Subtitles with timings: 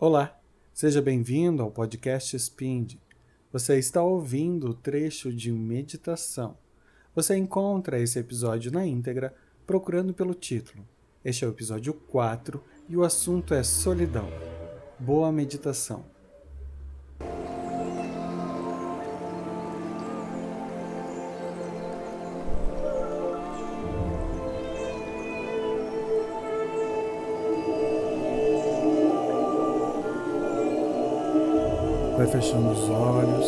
[0.00, 0.38] Olá,
[0.72, 2.94] seja bem-vindo ao podcast Spind.
[3.52, 6.56] Você está ouvindo o trecho de meditação.
[7.16, 9.34] Você encontra esse episódio na íntegra
[9.66, 10.86] procurando pelo título.
[11.24, 14.28] Este é o episódio 4 e o assunto é solidão.
[15.00, 16.04] Boa meditação.
[32.30, 33.46] Fechando os olhos,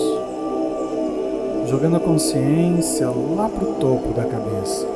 [1.69, 4.87] jogando a consciência lá para o topo da cabeça.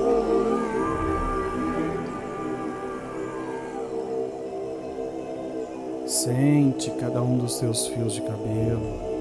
[6.06, 9.14] Sente cada um dos seus fios de cabelo.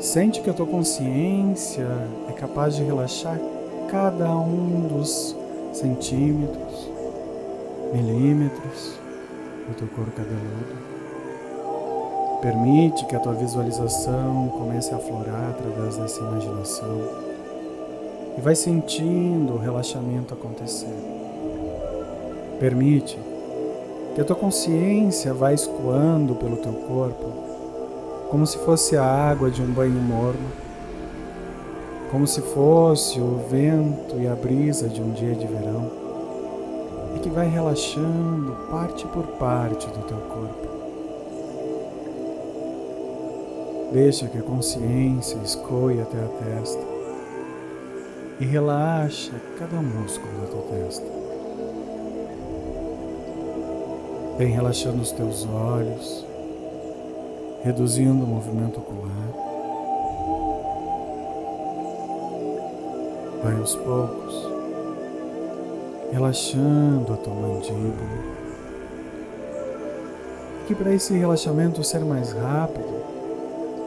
[0.00, 1.86] Sente que a tua consciência
[2.28, 3.38] é capaz de relaxar
[3.90, 5.36] cada um dos
[5.72, 6.90] centímetros,
[7.92, 8.98] milímetros
[9.68, 10.93] do teu couro cabeludo.
[12.44, 17.00] Permite que a tua visualização comece a aflorar através dessa imaginação
[18.36, 20.94] e vai sentindo o relaxamento acontecer.
[22.60, 23.18] Permite
[24.14, 27.32] que a tua consciência vá escoando pelo teu corpo
[28.30, 30.50] como se fosse a água de um banho morno,
[32.10, 35.90] como se fosse o vento e a brisa de um dia de verão,
[37.16, 40.83] e que vai relaxando parte por parte do teu corpo.
[43.94, 46.82] Deixa que a consciência escoe até a testa
[48.40, 51.06] e relaxa cada músculo da tua testa.
[54.36, 56.26] Vem relaxando os teus olhos,
[57.62, 59.28] reduzindo o movimento ocular.
[63.44, 64.48] Vai aos poucos,
[66.10, 68.34] relaxando a tua mandíbula.
[70.66, 72.92] Que para esse relaxamento ser mais rápido,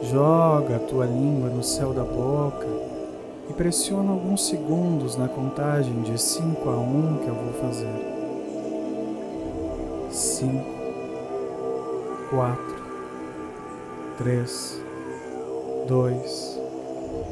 [0.02, 2.68] Joga a tua língua no céu da boca
[3.50, 7.88] e pressiona alguns segundos na contagem de 5 a 1 um que eu vou fazer.
[10.08, 10.64] 5,
[12.30, 12.76] 4,
[14.18, 14.80] 3,
[15.88, 16.60] 2,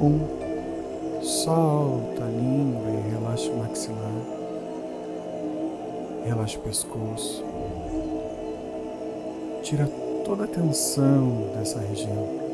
[0.00, 1.22] 1.
[1.22, 4.12] Solta a língua e relaxa o maxilar.
[6.24, 7.44] Relaxa o pescoço.
[9.62, 9.88] Tira
[10.24, 12.45] toda a tensão dessa região.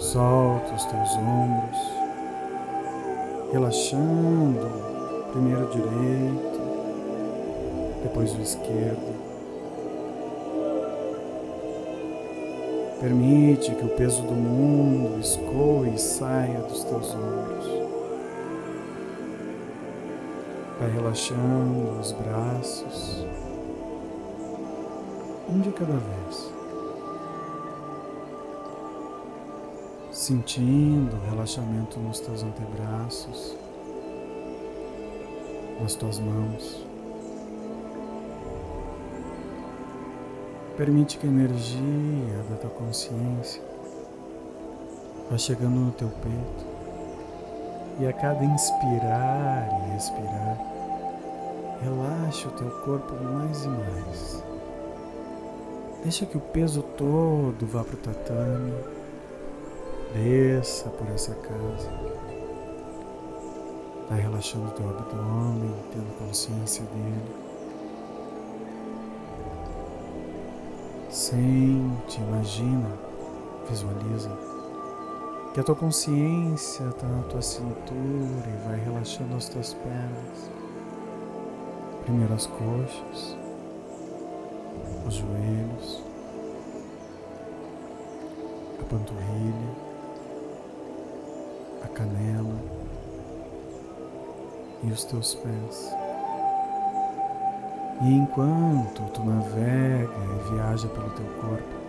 [0.00, 1.78] Solta os teus ombros,
[3.52, 4.66] relaxando
[5.30, 6.60] primeiro o direito,
[8.02, 9.14] depois o esquerdo.
[12.98, 17.66] Permite que o peso do mundo escoe e saia dos teus ombros.
[20.80, 23.26] Vai relaxando os braços,
[25.46, 26.59] um de cada vez.
[30.20, 33.56] Sentindo o relaxamento nos teus antebraços,
[35.80, 36.86] nas tuas mãos.
[40.76, 43.62] Permite que a energia da tua consciência
[45.30, 46.66] vá chegando no teu peito
[47.98, 50.58] e a cada inspirar e expirar,
[51.82, 54.44] relaxa o teu corpo mais e mais.
[56.02, 58.99] Deixa que o peso todo vá para o tatame
[60.12, 61.88] Desça por essa casa.
[64.08, 67.36] Vai relaxando teu abdômen, tendo consciência dele.
[71.08, 72.90] Sente, imagina,
[73.68, 74.30] visualiza
[75.54, 80.50] que a tua consciência está na tua cintura e vai relaxando as tuas pernas.
[82.02, 83.36] Primeiro as coxas,
[85.06, 86.02] os joelhos,
[88.80, 89.89] a panturrilha
[91.82, 92.56] a canela
[94.82, 95.94] e os teus pés.
[98.02, 101.80] E enquanto tu navega e viaja pelo teu corpo,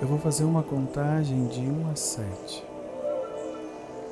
[0.00, 2.64] eu vou fazer uma contagem de 1 a 7.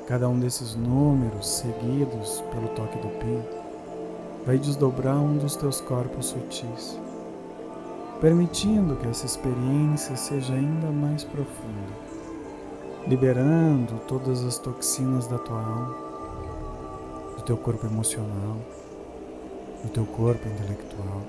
[0.07, 3.39] Cada um desses números seguidos pelo toque do pi
[4.45, 6.99] vai desdobrar um dos teus corpos sutis,
[8.21, 12.04] permitindo que essa experiência seja ainda mais profunda
[13.07, 15.95] liberando todas as toxinas da tua alma,
[17.37, 18.57] do teu corpo emocional,
[19.83, 21.21] do teu corpo intelectual,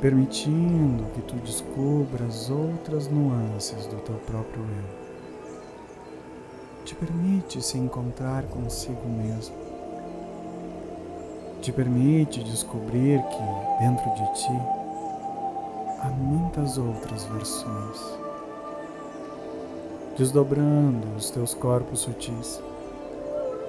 [0.00, 5.02] permitindo que tu descubras outras nuances do teu próprio eu.
[6.84, 9.62] Te permite se encontrar consigo mesmo.
[11.62, 14.58] te permite descobrir que dentro de ti
[16.00, 18.18] há muitas outras versões,
[20.16, 22.62] desdobrando os teus corpos sutis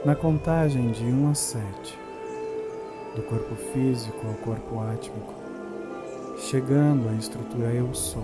[0.04, 2.00] na contagem de 1 a 7,
[3.16, 5.34] do corpo físico ao corpo átmico,
[6.38, 8.22] chegando à estrutura Eu Sou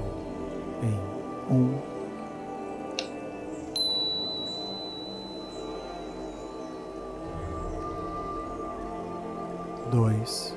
[0.84, 2.00] em 1,
[9.92, 10.56] dois,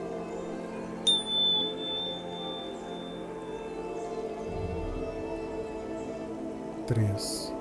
[6.87, 7.52] três,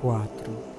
[0.00, 0.75] quatro,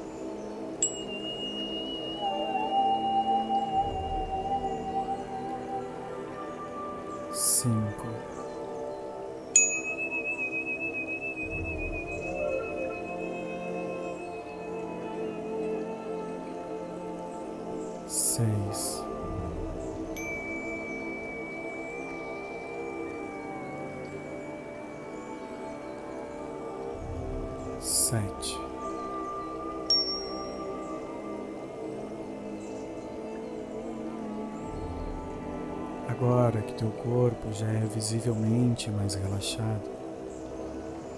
[36.08, 39.98] agora que teu corpo já é visivelmente mais relaxado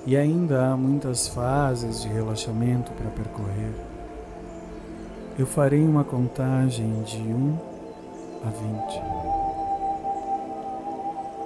[0.05, 3.73] e ainda há muitas fases de relaxamento para percorrer
[5.39, 7.57] eu farei uma contagem de 1
[8.43, 9.01] a 20.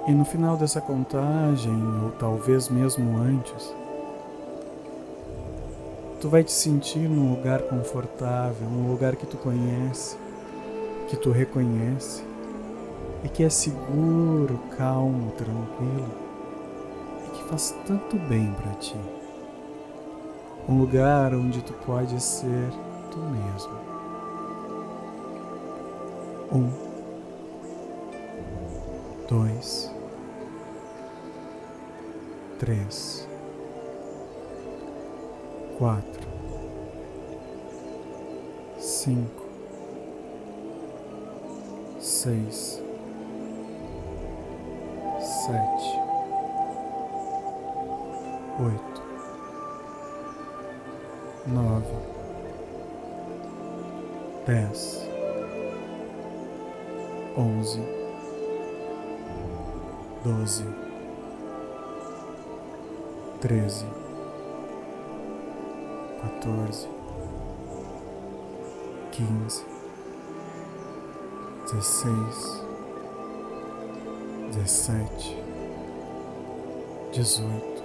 [0.08, 3.72] E no final dessa contagem, ou talvez mesmo antes,
[6.20, 10.16] tu vai te sentir num lugar confortável, um lugar que tu conhece,
[11.08, 12.24] que tu reconhece
[13.24, 16.14] e que é seguro, calmo, tranquilo
[17.26, 18.96] e que faz tanto bem para ti.
[20.68, 22.70] Um lugar onde tu pode ser
[23.10, 23.84] tu mesmo.
[26.52, 26.70] Um,
[29.28, 29.90] dois,
[32.58, 33.28] três,
[35.78, 36.28] quatro,
[38.78, 39.44] cinco,
[41.98, 42.73] seis,
[57.44, 57.80] onze,
[60.24, 60.64] doze,
[63.40, 63.86] treze,
[66.20, 66.88] quatorze,
[69.12, 69.64] quinze,
[71.66, 72.64] dezesseis,
[74.52, 75.36] dezessete,
[77.12, 77.82] dezoito,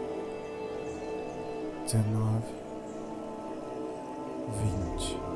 [1.84, 2.54] dezenove,
[4.62, 5.29] vinte.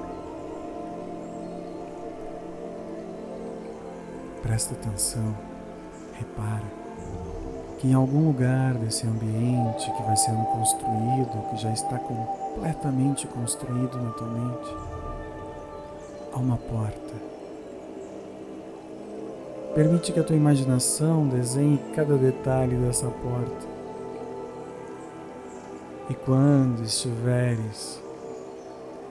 [4.44, 5.36] Presta atenção,
[6.20, 6.84] repara
[7.80, 13.98] que em algum lugar desse ambiente que vai sendo construído, que já está completamente construído
[14.02, 14.76] na tua mente,
[16.34, 17.14] há uma porta.
[19.76, 23.68] Permite que a tua imaginação desenhe cada detalhe dessa porta.
[26.10, 28.02] E quando estiveres,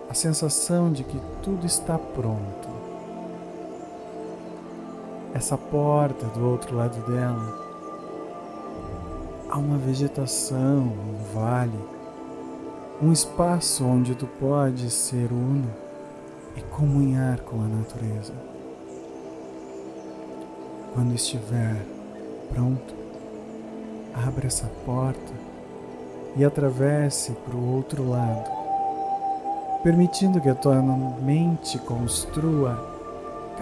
[0.08, 2.81] a sensação de que tudo está pronto,
[5.34, 7.62] essa porta do outro lado dela,
[9.48, 11.78] há uma vegetação, um vale,
[13.00, 15.70] um espaço onde tu pode ser uno
[16.56, 18.34] e comunhar com a natureza.
[20.94, 21.76] Quando estiver
[22.52, 22.94] pronto,
[24.14, 25.32] abra essa porta
[26.36, 28.50] e atravesse para o outro lado,
[29.82, 30.80] permitindo que a tua
[31.22, 32.91] mente construa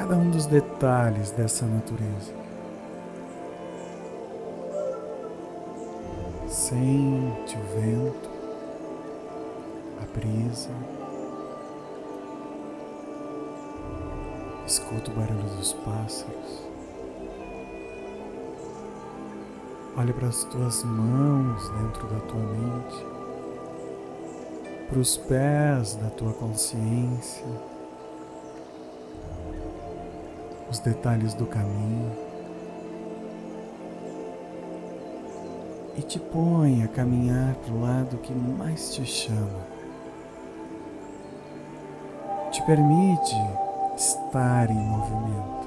[0.01, 2.33] cada um dos detalhes dessa natureza.
[6.49, 8.31] Sente o vento,
[10.01, 10.71] a brisa,
[14.67, 16.63] escuta o barulho dos pássaros.
[19.99, 23.07] Olhe para as tuas mãos dentro da tua mente,
[24.89, 27.45] para os pés da tua consciência.
[30.71, 32.11] Os detalhes do caminho
[35.97, 39.61] e te põe a caminhar para o lado que mais te chama.
[42.51, 43.37] Te permite
[43.97, 45.60] estar em movimento.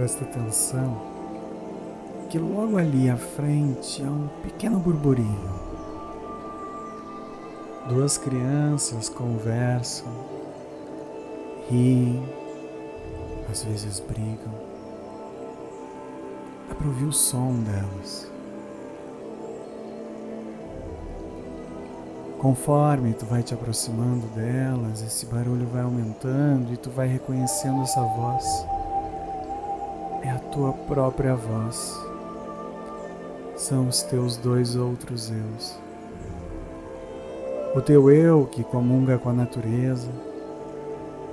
[0.00, 0.96] Presta atenção
[2.30, 5.60] que logo ali à frente há um pequeno burburinho.
[7.86, 10.08] Duas crianças conversam,
[11.68, 12.26] riem,
[13.50, 14.54] às vezes brigam.
[16.70, 18.32] Dá para ouvir o som delas.
[22.38, 28.00] Conforme tu vai te aproximando delas, esse barulho vai aumentando e tu vai reconhecendo essa
[28.00, 28.69] voz.
[30.30, 32.00] É a tua própria voz.
[33.56, 35.76] São os teus dois outros eus.
[37.74, 40.08] O teu eu que comunga com a natureza,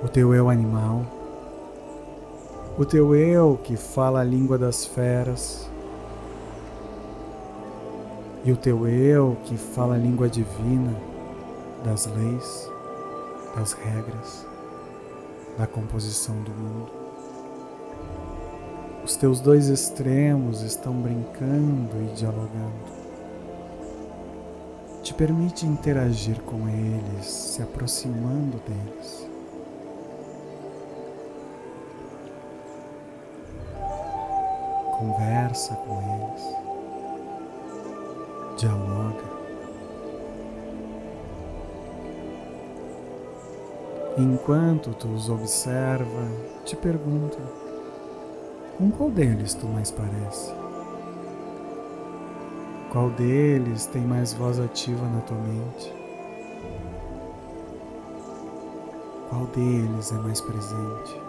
[0.02, 1.04] o teu eu animal,
[2.76, 5.70] o teu eu que fala a língua das feras,
[8.44, 10.92] e o teu eu que fala a língua divina
[11.84, 12.68] das leis,
[13.54, 14.44] das regras,
[15.56, 16.97] da composição do mundo.
[19.08, 22.98] Os teus dois extremos estão brincando e dialogando.
[25.02, 29.26] Te permite interagir com eles, se aproximando deles.
[34.98, 36.42] Conversa com eles
[38.58, 39.24] dialoga.
[44.18, 46.28] Enquanto tu os observa,
[46.66, 47.67] te pergunta:
[48.78, 50.54] com qual deles tu mais parece?
[52.92, 55.92] Qual deles tem mais voz ativa na tua mente?
[59.28, 61.27] Qual deles é mais presente?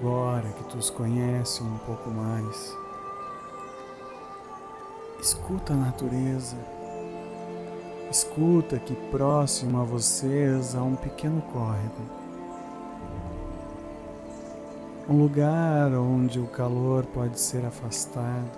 [0.00, 2.76] Agora que tu os conhece um pouco mais,
[5.20, 6.56] escuta a natureza.
[8.08, 12.00] Escuta que próximo a vocês há um pequeno córrego.
[15.08, 18.52] Um lugar onde o calor pode ser afastado,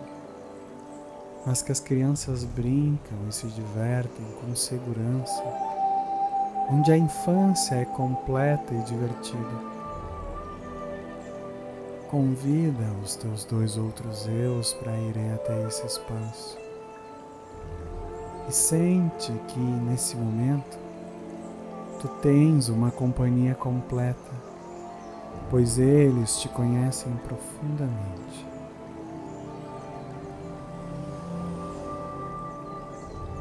[1.46, 5.42] mas que as crianças brincam e se divertem com segurança,
[6.70, 9.79] onde a infância é completa e divertida.
[12.10, 16.58] Convida os teus dois outros eus para irem até esse espaço.
[18.48, 20.76] E sente que nesse momento
[22.00, 24.32] tu tens uma companhia completa,
[25.48, 28.44] pois eles te conhecem profundamente.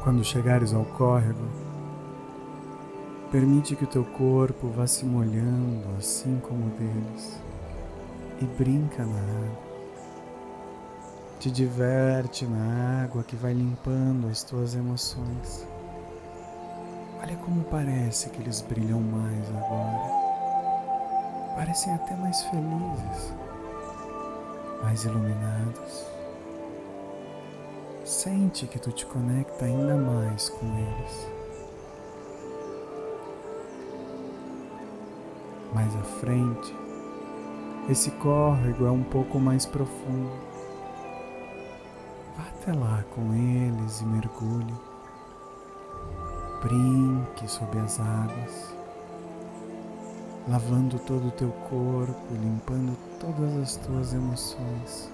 [0.04, 1.44] Quando chegares ao córrego,
[3.32, 7.49] permite que o teu corpo vá se molhando assim como o deles
[8.40, 9.70] e brinca na água.
[11.38, 15.66] Te diverte na água que vai limpando as tuas emoções.
[17.22, 20.20] Olha como parece que eles brilham mais agora.
[21.54, 23.34] Parecem até mais felizes,
[24.82, 26.06] mais iluminados.
[28.04, 31.28] Sente que tu te conecta ainda mais com eles.
[35.74, 36.74] Mais à frente,
[37.90, 40.30] esse córrego é um pouco mais profundo.
[42.36, 44.74] Vá até lá com eles e mergulhe.
[46.62, 48.76] Brinque sob as águas,
[50.46, 55.10] lavando todo o teu corpo, limpando todas as tuas emoções.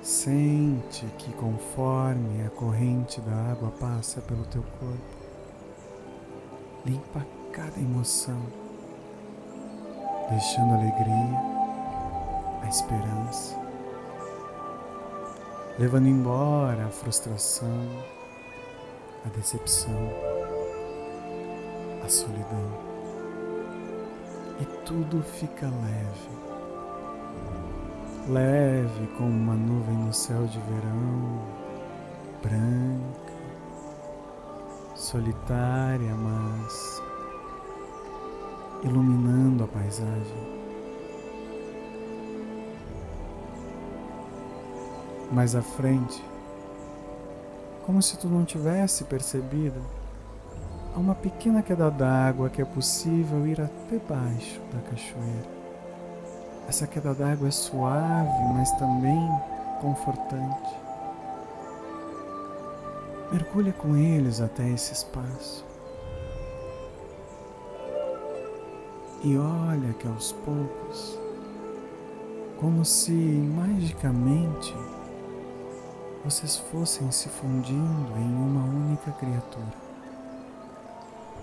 [0.00, 5.16] Sente que conforme a corrente da água passa pelo teu corpo,
[6.84, 8.61] limpa cada emoção
[10.32, 11.38] deixando a alegria,
[12.62, 13.54] a esperança,
[15.78, 17.86] levando embora a frustração,
[19.26, 20.08] a decepção,
[22.02, 22.92] a solidão.
[24.58, 26.42] E tudo fica leve.
[28.28, 31.42] Leve como uma nuvem no céu de verão,
[32.42, 33.32] branca,
[34.94, 37.01] solitária, mas
[38.84, 40.62] iluminando a paisagem.
[45.32, 46.22] mais à frente,
[47.86, 49.80] como se tu não tivesse percebido,
[50.94, 55.62] há uma pequena queda d'água que é possível ir até baixo da cachoeira.
[56.68, 59.28] Essa queda d'água é suave, mas também
[59.80, 60.76] confortante.
[63.32, 65.71] Mergulha com eles até esse espaço.
[69.24, 71.18] E olha que aos poucos,
[72.58, 74.74] como se magicamente
[76.24, 79.74] vocês fossem se fundindo em uma única criatura.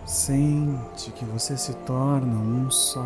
[0.06, 3.06] Sente que você se torna um só.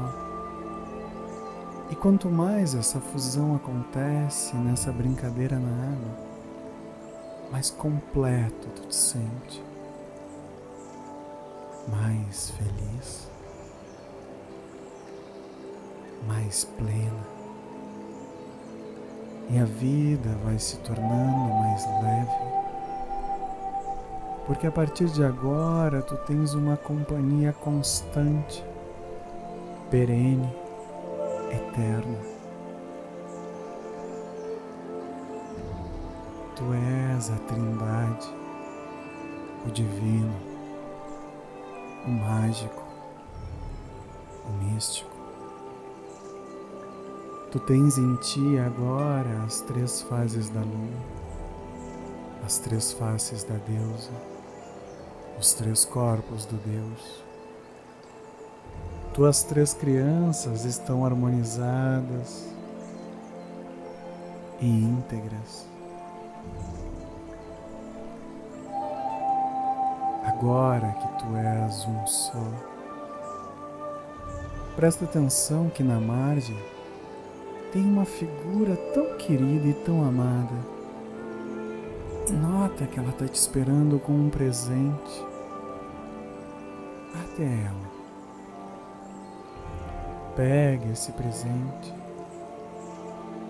[1.90, 6.34] E quanto mais essa fusão acontece nessa brincadeira na água,
[7.52, 9.64] mais completo tu te sente,
[11.88, 13.30] mais feliz,
[16.28, 17.34] mais plena
[19.50, 22.54] e a vida vai se tornando mais leve.
[24.48, 28.64] Porque a partir de agora tu tens uma companhia constante,
[29.90, 30.50] perene,
[31.52, 32.18] eterna.
[36.56, 38.28] Tu és a Trindade,
[39.66, 40.36] o Divino,
[42.06, 42.84] o Mágico,
[44.46, 45.13] o Místico.
[47.54, 51.00] Tu tens em ti agora as três fases da lua,
[52.44, 54.10] as três faces da deusa,
[55.40, 57.24] os três corpos do Deus.
[59.14, 62.50] Tuas três crianças estão harmonizadas
[64.60, 65.68] e íntegras.
[70.26, 72.52] Agora que tu és um só,
[74.76, 76.73] presta atenção que na margem
[77.74, 80.54] tem uma figura tão querida e tão amada.
[82.40, 85.26] Nota que ela está te esperando com um presente.
[87.16, 87.94] Até ela.
[90.36, 91.94] Pegue esse presente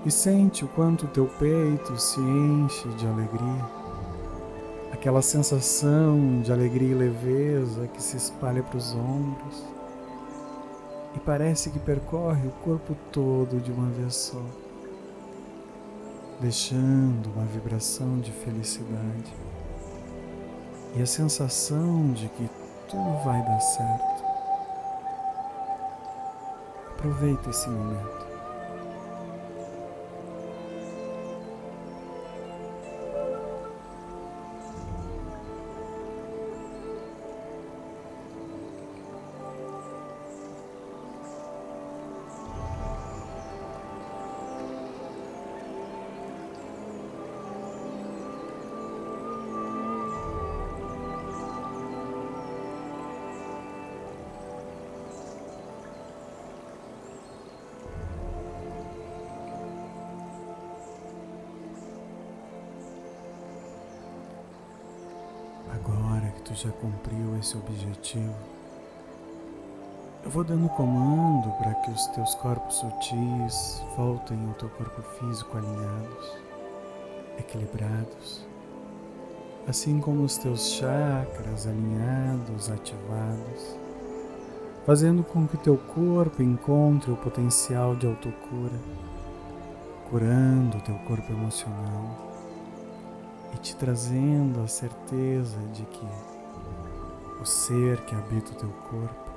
[0.05, 3.65] e sente o quanto teu peito se enche de alegria.
[4.93, 9.82] Aquela sensação de alegria e leveza que se espalha para os ombros
[11.15, 14.41] e parece que percorre o corpo todo de uma vez só,
[16.39, 19.33] deixando uma vibração de felicidade
[20.95, 22.49] e a sensação de que
[22.89, 24.23] tudo vai dar certo.
[26.91, 28.32] Aproveita esse momento.
[66.43, 68.35] Tu já cumpriu esse objetivo,
[70.23, 75.57] eu vou dando comando para que os teus corpos sutis voltem ao teu corpo físico
[75.57, 76.37] alinhados,
[77.37, 78.45] equilibrados,
[79.67, 83.77] assim como os teus chakras alinhados, ativados,
[84.85, 88.79] fazendo com que o teu corpo encontre o potencial de autocura,
[90.09, 92.33] curando o teu corpo emocional
[93.53, 96.32] e te trazendo a certeza de que
[97.41, 99.31] o ser que habita o teu corpo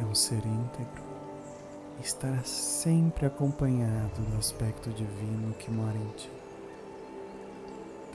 [0.00, 1.04] é um ser íntegro
[1.98, 6.30] e estará sempre acompanhado do aspecto divino que mora em ti,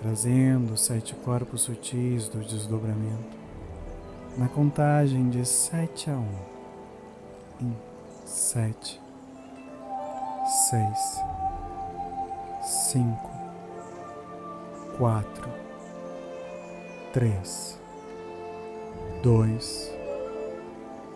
[0.01, 3.39] trazendo os sete corpos sutis do desdobramento
[4.37, 6.35] na contagem de sete a um,
[7.61, 7.75] em
[8.25, 9.01] sete,
[10.69, 11.19] seis,
[12.61, 13.29] cinco,
[14.97, 15.49] quatro,
[17.11, 17.80] três
[19.21, 19.93] dois,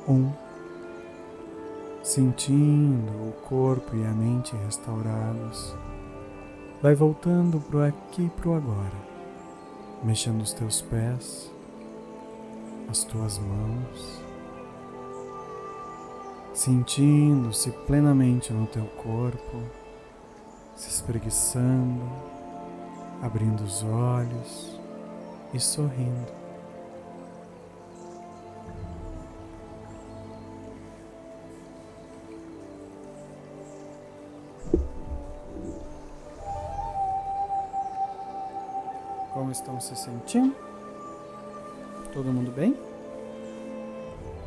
[0.08, 0.32] um,
[2.04, 5.76] sentindo o corpo e a mente restaurados,
[6.82, 8.94] vai voltando pro aqui e pro agora,
[10.04, 11.52] mexendo os teus pés,
[12.90, 14.22] as tuas mãos,
[16.54, 19.64] sentindo-se plenamente no teu corpo,
[20.76, 22.04] se espreguiçando,
[23.22, 24.80] abrindo os olhos
[25.54, 26.45] e sorrindo.
[39.56, 40.56] Estão se sentindo?
[42.14, 42.78] Todo mundo bem?